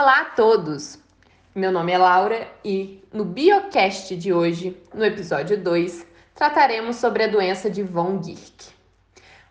Olá 0.00 0.20
a 0.20 0.24
todos! 0.26 0.96
Meu 1.52 1.72
nome 1.72 1.90
é 1.90 1.98
Laura 1.98 2.46
e 2.64 3.02
no 3.12 3.24
Biocast 3.24 4.14
de 4.14 4.32
hoje, 4.32 4.80
no 4.94 5.04
episódio 5.04 5.60
2, 5.60 6.06
trataremos 6.36 6.94
sobre 6.94 7.24
a 7.24 7.26
doença 7.26 7.68
de 7.68 7.82
von 7.82 8.22
Gierke. 8.22 8.70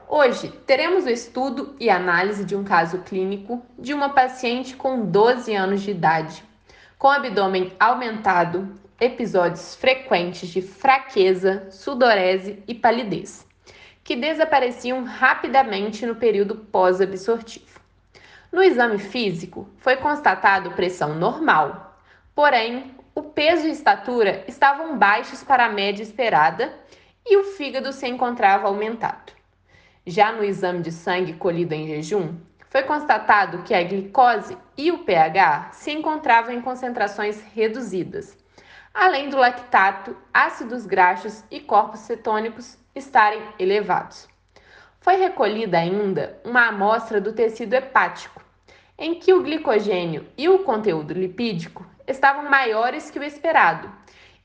Hoje 0.07 0.47
teremos 0.65 1.03
o 1.03 1.09
estudo 1.09 1.75
e 1.77 1.89
análise 1.89 2.45
de 2.45 2.55
um 2.55 2.63
caso 2.63 2.99
clínico 2.99 3.61
de 3.77 3.93
uma 3.93 4.07
paciente 4.07 4.73
com 4.77 5.05
12 5.05 5.53
anos 5.53 5.81
de 5.81 5.91
idade, 5.91 6.41
com 6.97 7.09
abdômen 7.09 7.73
aumentado, 7.77 8.73
episódios 9.01 9.75
frequentes 9.75 10.47
de 10.47 10.61
fraqueza, 10.61 11.67
sudorese 11.71 12.63
e 12.65 12.73
palidez, 12.73 13.45
que 14.01 14.15
desapareciam 14.15 15.03
rapidamente 15.03 16.05
no 16.05 16.15
período 16.15 16.55
pós-absortivo. 16.55 17.76
No 18.57 18.63
exame 18.63 18.97
físico, 18.97 19.69
foi 19.77 19.97
constatado 19.97 20.71
pressão 20.71 21.13
normal, 21.13 21.95
porém, 22.33 22.95
o 23.13 23.21
peso 23.21 23.67
e 23.67 23.69
estatura 23.69 24.43
estavam 24.47 24.97
baixos 24.97 25.43
para 25.43 25.65
a 25.65 25.69
média 25.69 26.01
esperada 26.01 26.73
e 27.23 27.37
o 27.37 27.43
fígado 27.43 27.93
se 27.93 28.07
encontrava 28.07 28.67
aumentado. 28.67 29.31
Já 30.07 30.31
no 30.31 30.43
exame 30.43 30.81
de 30.81 30.91
sangue 30.91 31.33
colhido 31.33 31.75
em 31.75 31.85
jejum, 31.85 32.33
foi 32.67 32.81
constatado 32.81 33.61
que 33.61 33.75
a 33.75 33.83
glicose 33.83 34.57
e 34.75 34.91
o 34.91 35.03
pH 35.03 35.69
se 35.73 35.91
encontravam 35.91 36.51
em 36.51 36.59
concentrações 36.59 37.39
reduzidas, 37.53 38.35
além 38.91 39.29
do 39.29 39.37
lactato, 39.37 40.17
ácidos 40.33 40.87
graxos 40.87 41.43
e 41.51 41.59
corpos 41.59 41.99
cetônicos 41.99 42.75
estarem 42.95 43.43
elevados. 43.59 44.27
Foi 44.99 45.15
recolhida 45.15 45.77
ainda 45.77 46.41
uma 46.43 46.69
amostra 46.69 47.21
do 47.21 47.33
tecido 47.33 47.75
hepático, 47.75 48.46
em 48.97 49.15
que 49.15 49.33
o 49.33 49.43
glicogênio 49.43 50.27
e 50.37 50.49
o 50.49 50.59
conteúdo 50.59 51.13
lipídico 51.13 51.85
estavam 52.07 52.49
maiores 52.49 53.11
que 53.11 53.19
o 53.19 53.23
esperado 53.23 53.91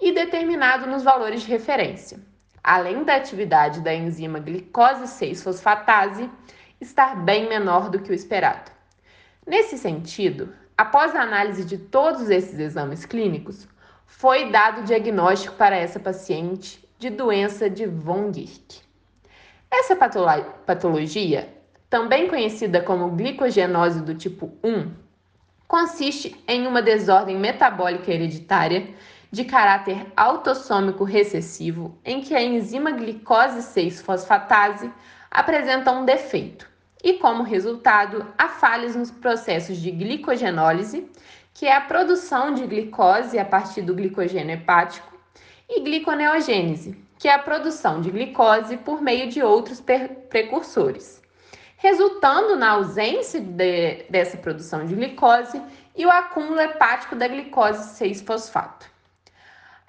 e 0.00 0.12
determinado 0.12 0.86
nos 0.86 1.02
valores 1.02 1.42
de 1.42 1.48
referência 1.48 2.32
além 2.62 3.02
da 3.02 3.16
atividade 3.16 3.80
da 3.80 3.92
enzima 3.92 4.38
glicose 4.38 5.04
6-fosfatase 5.04 6.30
estar 6.80 7.16
bem 7.16 7.48
menor 7.48 7.90
do 7.90 7.98
que 7.98 8.10
o 8.10 8.14
esperado. 8.14 8.70
Nesse 9.46 9.76
sentido, 9.76 10.54
após 10.76 11.14
a 11.14 11.22
análise 11.22 11.64
de 11.64 11.76
todos 11.76 12.30
esses 12.30 12.58
exames 12.58 13.04
clínicos, 13.04 13.66
foi 14.06 14.50
dado 14.50 14.84
diagnóstico 14.84 15.56
para 15.56 15.76
essa 15.76 15.98
paciente 15.98 16.88
de 16.98 17.10
doença 17.10 17.68
de 17.68 17.86
von 17.86 18.32
Gierke. 18.32 18.80
Essa 19.70 19.96
patologia, 19.96 21.52
também 21.92 22.26
conhecida 22.26 22.80
como 22.80 23.10
glicogenose 23.10 24.00
do 24.00 24.14
tipo 24.14 24.50
1, 24.64 24.92
consiste 25.68 26.42
em 26.48 26.66
uma 26.66 26.80
desordem 26.80 27.38
metabólica 27.38 28.10
hereditária 28.10 28.88
de 29.30 29.44
caráter 29.44 30.06
autossômico 30.16 31.04
recessivo, 31.04 31.94
em 32.02 32.22
que 32.22 32.34
a 32.34 32.42
enzima 32.42 32.92
glicose 32.92 33.58
6-fosfatase 33.78 34.90
apresenta 35.30 35.92
um 35.92 36.06
defeito 36.06 36.66
e, 37.04 37.12
como 37.18 37.42
resultado, 37.42 38.26
há 38.38 38.48
falhas 38.48 38.96
nos 38.96 39.10
processos 39.10 39.76
de 39.76 39.90
glicogenólise, 39.90 41.10
que 41.52 41.66
é 41.66 41.76
a 41.76 41.80
produção 41.82 42.54
de 42.54 42.66
glicose 42.66 43.38
a 43.38 43.44
partir 43.44 43.82
do 43.82 43.94
glicogênio 43.94 44.54
hepático, 44.54 45.12
e 45.68 45.82
gliconeogênese, 45.82 46.96
que 47.18 47.28
é 47.28 47.34
a 47.34 47.38
produção 47.38 48.00
de 48.00 48.10
glicose 48.10 48.78
por 48.78 49.02
meio 49.02 49.28
de 49.28 49.42
outros 49.42 49.78
precursores, 50.30 51.21
resultando 51.82 52.54
na 52.54 52.70
ausência 52.70 53.40
de, 53.40 54.04
dessa 54.08 54.36
produção 54.36 54.86
de 54.86 54.94
glicose 54.94 55.60
e 55.96 56.06
o 56.06 56.10
acúmulo 56.10 56.60
hepático 56.60 57.16
da 57.16 57.26
glicose 57.26 58.00
6-fosfato. 58.00 58.86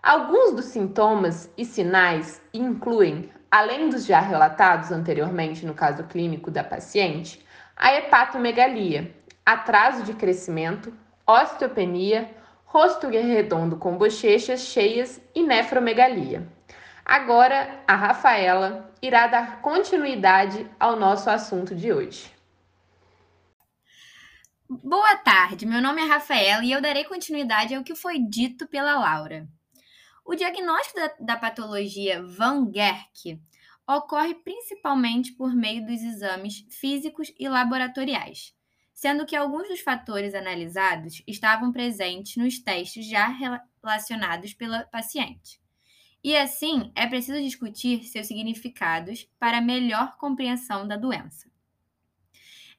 Alguns 0.01 0.55
dos 0.55 0.65
sintomas 0.65 1.51
e 1.55 1.63
sinais 1.63 2.41
incluem, 2.51 3.29
além 3.51 3.89
dos 3.89 4.07
já 4.07 4.19
relatados 4.19 4.91
anteriormente 4.91 5.67
no 5.67 5.75
caso 5.75 6.03
clínico 6.05 6.49
da 6.49 6.63
paciente, 6.63 7.45
a 7.77 7.93
hepatomegalia, 7.93 9.15
atraso 9.45 10.01
de 10.01 10.13
crescimento, 10.13 10.91
osteopenia, 11.27 12.27
rosto 12.65 13.07
redondo 13.07 13.77
com 13.77 13.97
bochechas 13.97 14.61
cheias 14.61 15.21
e 15.35 15.43
nefromegalia. 15.43 16.47
Agora, 17.05 17.83
a 17.85 17.95
Rafaela 17.95 18.93
irá 19.01 19.27
dar 19.27 19.61
continuidade 19.61 20.69
ao 20.79 20.95
nosso 20.95 21.29
assunto 21.29 21.75
de 21.75 21.91
hoje. 21.91 22.31
Boa 24.69 25.17
tarde, 25.17 25.65
meu 25.65 25.81
nome 25.81 26.01
é 26.01 26.05
Rafaela 26.05 26.63
e 26.63 26.71
eu 26.71 26.81
darei 26.81 27.03
continuidade 27.03 27.75
ao 27.75 27.83
que 27.83 27.93
foi 27.93 28.17
dito 28.17 28.65
pela 28.67 28.97
Laura. 28.97 29.47
O 30.25 30.33
diagnóstico 30.33 30.97
da, 30.97 31.13
da 31.19 31.37
patologia 31.37 32.23
Van 32.23 32.71
Gerk 32.73 33.37
ocorre 33.85 34.35
principalmente 34.35 35.33
por 35.33 35.53
meio 35.53 35.85
dos 35.85 36.01
exames 36.01 36.65
físicos 36.69 37.33
e 37.37 37.49
laboratoriais, 37.49 38.55
sendo 38.93 39.25
que 39.25 39.35
alguns 39.35 39.67
dos 39.67 39.81
fatores 39.81 40.33
analisados 40.33 41.21
estavam 41.27 41.73
presentes 41.73 42.37
nos 42.37 42.59
testes 42.59 43.05
já 43.05 43.27
relacionados 43.27 44.53
pela 44.53 44.85
paciente. 44.85 45.62
E 46.23 46.37
assim, 46.37 46.91
é 46.95 47.05
preciso 47.05 47.41
discutir 47.41 48.05
seus 48.05 48.27
significados 48.27 49.27
para 49.37 49.59
melhor 49.59 50.15
compreensão 50.17 50.87
da 50.87 50.95
doença. 50.95 51.51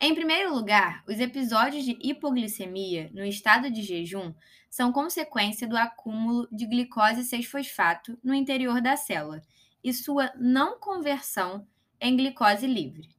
Em 0.01 0.15
primeiro 0.15 0.55
lugar, 0.55 1.05
os 1.07 1.21
episódios 1.21 1.85
de 1.85 1.99
hipoglicemia 2.03 3.11
no 3.13 3.25
estado 3.25 3.71
de 3.71 3.83
jejum 3.83 4.35
são 4.71 4.93
consequência 4.93 5.69
do 5.69 5.77
acúmulo 5.77 6.49
de 6.51 6.67
glicose 6.67 7.21
6-fosfato 7.21 8.19
no 8.25 8.35
interior 8.35 8.81
da 8.81 8.97
célula 8.97 9.43
e 9.83 9.93
sua 9.93 10.33
não 10.37 10.79
conversão 10.81 11.67
em 12.01 12.17
glicose 12.17 12.67
livre, 12.67 13.11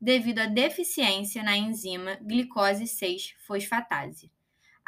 devido 0.00 0.38
à 0.38 0.46
deficiência 0.46 1.42
na 1.42 1.56
enzima 1.56 2.16
glicose 2.22 2.84
6-fosfatase. 2.84 4.30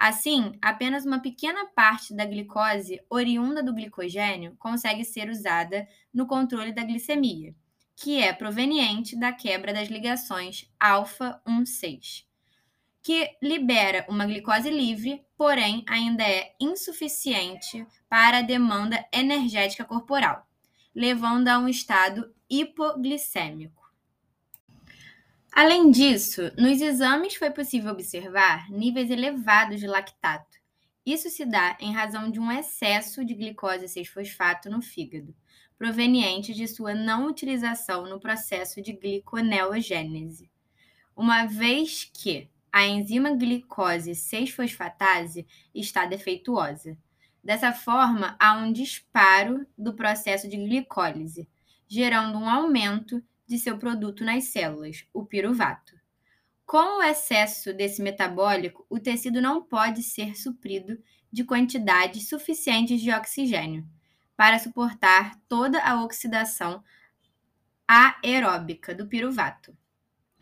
Assim, 0.06 0.52
apenas 0.60 1.06
uma 1.06 1.18
pequena 1.18 1.64
parte 1.64 2.14
da 2.14 2.26
glicose 2.26 3.00
oriunda 3.08 3.62
do 3.62 3.72
glicogênio 3.72 4.54
consegue 4.58 5.02
ser 5.02 5.30
usada 5.30 5.88
no 6.12 6.26
controle 6.26 6.72
da 6.72 6.84
glicemia, 6.84 7.54
que 7.96 8.20
é 8.20 8.30
proveniente 8.30 9.18
da 9.18 9.32
quebra 9.32 9.72
das 9.72 9.88
ligações 9.88 10.70
alfa-1,6 10.78 12.26
que 13.02 13.34
libera 13.42 14.04
uma 14.06 14.26
glicose 14.26 14.68
livre, 14.68 15.24
porém 15.38 15.84
ainda 15.88 16.22
é 16.22 16.54
insuficiente 16.60 17.86
para 18.06 18.38
a 18.38 18.42
demanda 18.42 19.02
energética 19.10 19.84
corporal, 19.84 20.46
levando 20.94 21.48
a 21.48 21.58
um 21.58 21.68
estado 21.68 22.30
hipoglicêmico. 22.48 23.83
Além 25.56 25.88
disso, 25.88 26.50
nos 26.58 26.80
exames 26.80 27.36
foi 27.36 27.48
possível 27.48 27.92
observar 27.92 28.68
níveis 28.72 29.08
elevados 29.08 29.78
de 29.78 29.86
lactato. 29.86 30.58
Isso 31.06 31.30
se 31.30 31.46
dá 31.46 31.76
em 31.78 31.92
razão 31.92 32.28
de 32.28 32.40
um 32.40 32.50
excesso 32.50 33.24
de 33.24 33.34
glicose 33.34 33.86
6-fosfato 33.86 34.68
no 34.68 34.82
fígado, 34.82 35.32
proveniente 35.78 36.52
de 36.52 36.66
sua 36.66 36.92
não 36.92 37.28
utilização 37.28 38.04
no 38.08 38.18
processo 38.18 38.82
de 38.82 38.94
gliconeogênese. 38.94 40.50
Uma 41.16 41.46
vez 41.46 42.10
que 42.12 42.48
a 42.72 42.84
enzima 42.84 43.30
glicose 43.36 44.10
6-fosfatase 44.10 45.46
está 45.72 46.04
defeituosa. 46.04 46.98
Dessa 47.44 47.72
forma, 47.72 48.34
há 48.40 48.54
um 48.54 48.72
disparo 48.72 49.64
do 49.78 49.94
processo 49.94 50.48
de 50.48 50.56
glicólise, 50.56 51.48
gerando 51.86 52.38
um 52.38 52.48
aumento 52.48 53.22
de 53.46 53.58
seu 53.58 53.78
produto 53.78 54.24
nas 54.24 54.44
células, 54.44 55.06
o 55.12 55.24
piruvato. 55.24 55.94
Com 56.66 56.98
o 56.98 57.02
excesso 57.02 57.72
desse 57.74 58.02
metabólico, 58.02 58.86
o 58.88 58.98
tecido 58.98 59.40
não 59.40 59.62
pode 59.62 60.02
ser 60.02 60.36
suprido 60.36 60.98
de 61.30 61.44
quantidades 61.44 62.28
suficientes 62.28 63.00
de 63.00 63.12
oxigênio 63.12 63.86
para 64.36 64.58
suportar 64.58 65.38
toda 65.48 65.82
a 65.82 66.02
oxidação 66.02 66.82
aeróbica 67.86 68.94
do 68.94 69.06
piruvato. 69.06 69.76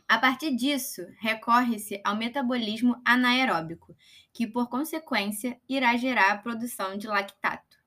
A 0.09 0.19
partir 0.19 0.55
disso, 0.55 1.07
recorre-se 1.19 2.01
ao 2.05 2.15
metabolismo 2.15 3.01
anaeróbico, 3.05 3.97
que 4.33 4.47
por 4.47 4.69
consequência 4.69 5.59
irá 5.69 5.97
gerar 5.97 6.33
a 6.33 6.39
produção 6.39 6.97
de 6.97 7.07
lactato, 7.07 7.79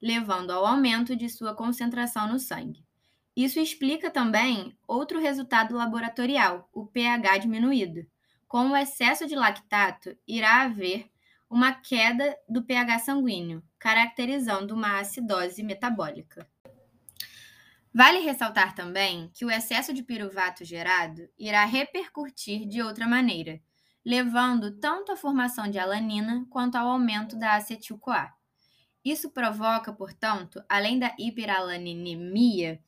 levando 0.00 0.50
ao 0.50 0.66
aumento 0.66 1.16
de 1.16 1.28
sua 1.28 1.54
concentração 1.54 2.28
no 2.28 2.38
sangue. 2.38 2.84
Isso 3.36 3.60
explica 3.60 4.10
também 4.10 4.76
outro 4.86 5.20
resultado 5.20 5.74
laboratorial, 5.74 6.68
o 6.72 6.86
pH 6.86 7.38
diminuído. 7.38 8.06
Com 8.48 8.70
o 8.70 8.76
excesso 8.76 9.26
de 9.26 9.36
lactato, 9.36 10.16
irá 10.26 10.62
haver 10.62 11.10
uma 11.48 11.72
queda 11.72 12.36
do 12.48 12.62
pH 12.62 13.00
sanguíneo, 13.00 13.62
caracterizando 13.78 14.74
uma 14.74 15.00
acidose 15.00 15.62
metabólica. 15.62 16.48
Vale 17.92 18.20
ressaltar 18.20 18.74
também 18.74 19.30
que 19.34 19.44
o 19.44 19.50
excesso 19.50 19.92
de 19.92 20.02
piruvato 20.02 20.64
gerado 20.64 21.28
irá 21.36 21.64
repercutir 21.64 22.68
de 22.68 22.80
outra 22.80 23.06
maneira, 23.06 23.60
levando 24.04 24.78
tanto 24.78 25.10
à 25.10 25.16
formação 25.16 25.68
de 25.68 25.78
alanina 25.78 26.46
quanto 26.48 26.76
ao 26.76 26.88
aumento 26.88 27.36
da 27.36 27.56
acetil-CoA. 27.56 28.32
Isso 29.04 29.30
provoca, 29.30 29.92
portanto, 29.92 30.62
além 30.68 30.98
da 30.98 31.14
hiperalaninemia, 31.18 32.80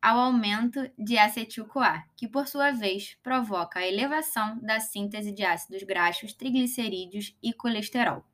ao 0.00 0.18
aumento 0.18 0.90
de 0.98 1.18
acetil-CoA, 1.18 2.04
que 2.16 2.28
por 2.28 2.46
sua 2.46 2.70
vez 2.70 3.16
provoca 3.22 3.80
a 3.80 3.86
elevação 3.86 4.58
da 4.60 4.80
síntese 4.80 5.32
de 5.32 5.44
ácidos 5.44 5.82
graxos, 5.82 6.32
triglicerídeos 6.32 7.36
e 7.42 7.52
colesterol. 7.52 8.24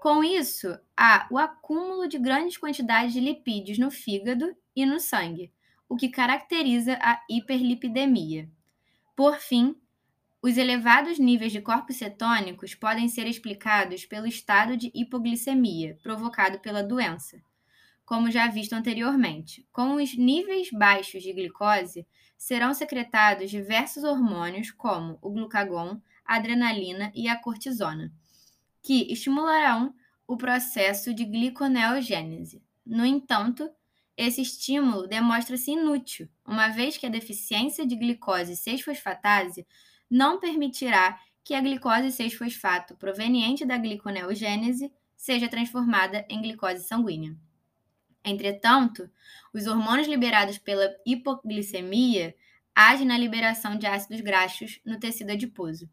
Com 0.00 0.24
isso, 0.24 0.78
há 0.96 1.26
o 1.30 1.38
acúmulo 1.38 2.08
de 2.08 2.18
grandes 2.18 2.56
quantidades 2.56 3.12
de 3.12 3.20
lipídios 3.20 3.78
no 3.78 3.90
fígado 3.90 4.56
e 4.74 4.86
no 4.86 4.98
sangue, 4.98 5.52
o 5.88 5.96
que 5.96 6.08
caracteriza 6.08 6.98
a 7.02 7.22
hiperlipidemia. 7.28 8.48
Por 9.14 9.38
fim, 9.38 9.76
os 10.42 10.56
elevados 10.56 11.18
níveis 11.18 11.52
de 11.52 11.60
corpos 11.60 11.96
cetônicos 11.96 12.74
podem 12.74 13.08
ser 13.08 13.26
explicados 13.26 14.06
pelo 14.06 14.26
estado 14.26 14.74
de 14.74 14.90
hipoglicemia 14.94 15.98
provocado 16.02 16.58
pela 16.60 16.82
doença, 16.82 17.42
como 18.10 18.28
já 18.28 18.48
visto 18.48 18.72
anteriormente. 18.72 19.64
Com 19.70 19.94
os 19.94 20.16
níveis 20.16 20.68
baixos 20.72 21.22
de 21.22 21.32
glicose, 21.32 22.04
serão 22.36 22.74
secretados 22.74 23.48
diversos 23.48 24.02
hormônios, 24.02 24.72
como 24.72 25.16
o 25.22 25.30
glucagon, 25.30 25.96
a 26.24 26.34
adrenalina 26.34 27.12
e 27.14 27.28
a 27.28 27.36
cortisona, 27.36 28.12
que 28.82 29.12
estimularão 29.12 29.94
o 30.26 30.36
processo 30.36 31.14
de 31.14 31.24
gliconeogênese. 31.24 32.60
No 32.84 33.06
entanto, 33.06 33.70
esse 34.16 34.42
estímulo 34.42 35.06
demonstra-se 35.06 35.70
inútil, 35.70 36.28
uma 36.44 36.66
vez 36.66 36.96
que 36.96 37.06
a 37.06 37.10
deficiência 37.10 37.86
de 37.86 37.94
glicose 37.94 38.54
6-fosfatase 38.54 39.64
não 40.10 40.40
permitirá 40.40 41.16
que 41.44 41.54
a 41.54 41.60
glicose 41.60 42.08
6-fosfato 42.08 42.96
proveniente 42.96 43.64
da 43.64 43.78
gliconeogênese 43.78 44.92
seja 45.16 45.46
transformada 45.46 46.26
em 46.28 46.42
glicose 46.42 46.82
sanguínea. 46.82 47.36
Entretanto, 48.24 49.10
os 49.52 49.66
hormônios 49.66 50.06
liberados 50.06 50.58
pela 50.58 50.94
hipoglicemia 51.06 52.34
agem 52.74 53.06
na 53.06 53.18
liberação 53.18 53.76
de 53.76 53.86
ácidos 53.86 54.20
graxos 54.20 54.80
no 54.84 54.98
tecido 54.98 55.32
adiposo, 55.32 55.88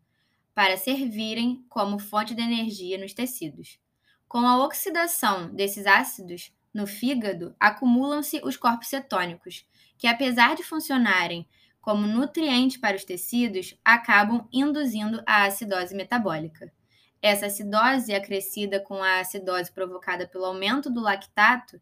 para 0.54 0.78
servirem 0.78 1.66
como 1.70 2.00
fonte 2.00 2.36
de 2.36 2.42
energia 2.42 2.98
nos 2.98 3.14
tecidos. 3.14 3.80
Com 4.28 4.40
a 4.40 4.64
oxidação 4.64 5.54
desses 5.54 5.86
ácidos 5.86 6.52
no 6.74 6.86
fígado, 6.86 7.56
acumulam-se 7.60 8.42
os 8.44 8.58
corpos 8.58 8.90
cetônicos, 8.90 9.66
que, 9.98 10.06
apesar 10.06 10.56
de 10.56 10.64
funcionarem 10.64 11.48
como 11.82 12.06
nutriente 12.06 12.78
para 12.78 12.98
os 12.98 13.06
tecidos, 13.06 13.80
acabam 13.84 14.48
induzindo 14.52 15.24
a 15.26 15.46
acidose 15.46 15.96
metabólica. 15.96 16.72
Essa 17.22 17.48
acidose, 17.48 18.14
acrescida 18.14 18.80
com 18.80 19.02
a 19.02 19.22
acidose 19.22 19.72
provocada 19.72 20.28
pelo 20.28 20.46
aumento 20.46 20.90
do 20.90 21.02
lactato 21.02 21.82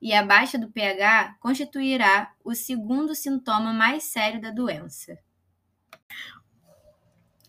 e 0.00 0.12
a 0.12 0.24
baixa 0.24 0.58
do 0.58 0.70
pH, 0.70 1.36
constituirá 1.40 2.32
o 2.44 2.54
segundo 2.54 3.14
sintoma 3.14 3.72
mais 3.72 4.04
sério 4.04 4.40
da 4.40 4.50
doença. 4.50 5.18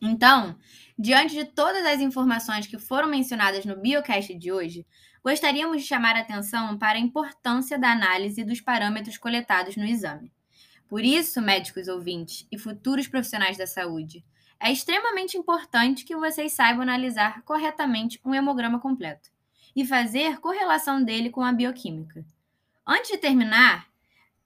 Então, 0.01 0.57
diante 0.97 1.33
de 1.33 1.45
todas 1.45 1.85
as 1.85 1.99
informações 1.99 2.67
que 2.67 2.77
foram 2.77 3.09
mencionadas 3.09 3.65
no 3.65 3.75
Biocast 3.75 4.33
de 4.35 4.51
hoje, 4.51 4.85
gostaríamos 5.23 5.81
de 5.81 5.87
chamar 5.87 6.15
a 6.15 6.19
atenção 6.19 6.77
para 6.77 6.97
a 6.97 7.01
importância 7.01 7.79
da 7.79 7.91
análise 7.91 8.43
dos 8.43 8.61
parâmetros 8.61 9.17
coletados 9.17 9.75
no 9.75 9.85
exame. 9.85 10.31
Por 10.87 11.03
isso, 11.03 11.41
médicos 11.41 11.87
ouvintes 11.87 12.47
e 12.51 12.57
futuros 12.57 13.07
profissionais 13.07 13.57
da 13.57 13.65
saúde, 13.65 14.23
é 14.59 14.71
extremamente 14.71 15.37
importante 15.37 16.05
que 16.05 16.15
vocês 16.15 16.53
saibam 16.53 16.83
analisar 16.83 17.41
corretamente 17.41 18.19
um 18.23 18.33
hemograma 18.33 18.79
completo 18.79 19.29
e 19.75 19.85
fazer 19.85 20.39
correlação 20.39 21.03
dele 21.03 21.29
com 21.29 21.41
a 21.41 21.51
bioquímica. 21.51 22.25
Antes 22.87 23.11
de 23.11 23.17
terminar, 23.17 23.87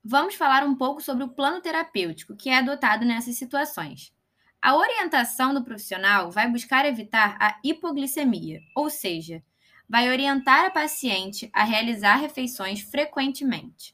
vamos 0.01 0.35
falar 0.35 0.63
um 0.63 0.73
pouco 0.73 1.01
sobre 1.01 1.25
o 1.25 1.29
plano 1.29 1.59
terapêutico 1.59 2.37
que 2.37 2.49
é 2.49 2.57
adotado 2.59 3.03
nessas 3.03 3.35
situações. 3.35 4.13
A 4.61 4.77
orientação 4.77 5.53
do 5.53 5.63
profissional 5.63 6.31
vai 6.31 6.49
buscar 6.49 6.85
evitar 6.85 7.35
a 7.39 7.59
hipoglicemia, 7.63 8.61
ou 8.73 8.89
seja, 8.89 9.43
vai 9.89 10.09
orientar 10.09 10.65
a 10.65 10.69
paciente 10.69 11.49
a 11.51 11.63
realizar 11.63 12.15
refeições 12.15 12.79
frequentemente 12.79 13.93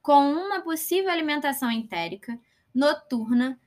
com 0.00 0.32
uma 0.32 0.60
possível 0.60 1.10
alimentação 1.10 1.70
entérica 1.70 2.38
noturna 2.74 3.60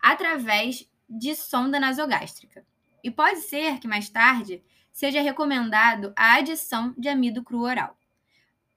através 0.00 0.88
de 1.08 1.34
sonda 1.34 1.80
nasogástrica. 1.80 2.64
E 3.02 3.10
pode 3.10 3.40
ser 3.40 3.78
que 3.78 3.88
mais 3.88 4.08
tarde 4.08 4.62
seja 4.92 5.20
recomendado 5.20 6.12
a 6.16 6.34
adição 6.34 6.94
de 6.96 7.08
amido 7.08 7.42
cru 7.42 7.62
oral. 7.62 7.99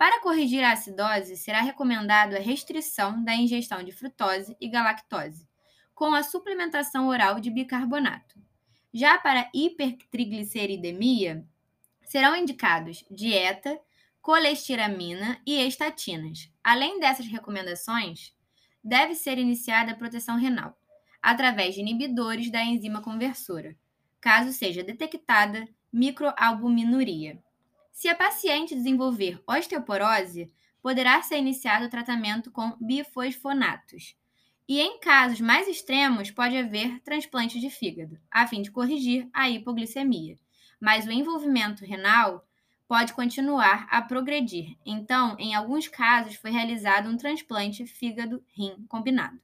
Para 0.04 0.20
corrigir 0.20 0.62
a 0.66 0.74
acidose, 0.74 1.38
será 1.38 1.62
recomendado 1.62 2.36
a 2.36 2.40
restrição 2.40 3.24
da 3.24 3.34
ingestão 3.34 3.82
de 3.82 3.94
frutose 3.94 4.54
e 4.60 4.68
galactose, 4.68 5.48
com 5.96 6.14
a 6.14 6.22
suplementação 6.22 7.08
oral 7.08 7.40
de 7.40 7.50
bicarbonato. 7.50 8.38
Já 8.94 9.18
para 9.18 9.50
hipertrigliceridemia, 9.54 11.48
serão 12.04 12.36
indicados 12.36 13.06
dieta, 13.10 13.80
colestiramina 14.22 15.40
e 15.48 15.66
estatinas. 15.66 16.52
Além 16.62 17.00
dessas 17.00 17.28
recomendações, 17.28 18.36
deve 18.84 19.16
ser 19.16 19.38
iniciada 19.38 19.94
a 19.94 19.96
proteção 19.96 20.36
renal, 20.36 20.78
através 21.22 21.76
de 21.76 21.80
inibidores 21.80 22.52
da 22.52 22.62
enzima 22.62 23.02
conversora, 23.02 23.74
caso 24.20 24.52
seja 24.52 24.84
detectada 24.84 25.66
microalbuminuria. 25.94 27.42
Se 27.94 28.10
a 28.10 28.16
paciente 28.16 28.76
desenvolver 28.76 29.42
osteoporose, 29.48 30.52
poderá 30.82 31.22
ser 31.22 31.38
iniciado 31.38 31.86
o 31.86 31.90
tratamento 31.90 32.52
com 32.52 32.76
bifosfonatos. 32.82 34.18
E 34.68 34.82
em 34.82 35.00
casos 35.00 35.40
mais 35.40 35.68
extremos, 35.68 36.32
pode 36.32 36.58
haver 36.58 37.00
transplante 37.02 37.60
de 37.60 37.70
fígado, 37.70 38.20
a 38.32 38.48
fim 38.48 38.62
de 38.62 38.72
corrigir 38.72 39.30
a 39.32 39.50
hipoglicemia. 39.50 40.38
Mas 40.82 41.06
o 41.06 41.12
envolvimento 41.12 41.86
renal 41.86 42.46
pode 42.88 43.14
continuar 43.14 43.88
a 43.90 44.02
progredir. 44.02 44.76
Então, 44.86 45.38
em 45.40 45.54
alguns 45.54 45.88
casos, 45.88 46.36
foi 46.36 46.52
realizado 46.52 47.08
um 47.08 47.16
transplante 47.16 47.86
fígado-rim 47.86 48.86
combinado. 48.90 49.40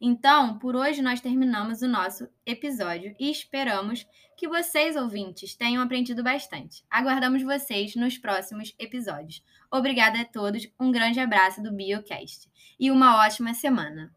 Então, 0.00 0.58
por 0.58 0.74
hoje 0.74 1.02
nós 1.02 1.20
terminamos 1.20 1.82
o 1.82 1.88
nosso 1.88 2.28
episódio 2.44 3.14
e 3.18 3.30
esperamos 3.30 4.06
que 4.36 4.48
vocês, 4.48 4.96
ouvintes, 4.96 5.54
tenham 5.54 5.82
aprendido 5.82 6.22
bastante. 6.22 6.84
Aguardamos 6.90 7.42
vocês 7.42 7.94
nos 7.94 8.18
próximos 8.18 8.74
episódios. 8.78 9.42
Obrigada 9.70 10.20
a 10.20 10.24
todos, 10.24 10.68
um 10.78 10.90
grande 10.90 11.20
abraço 11.20 11.62
do 11.62 11.72
Biocast 11.72 12.48
e 12.78 12.90
uma 12.90 13.24
ótima 13.24 13.54
semana. 13.54 14.12